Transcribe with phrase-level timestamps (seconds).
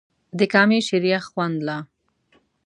[0.39, 1.77] د کامې شریخ خوند لا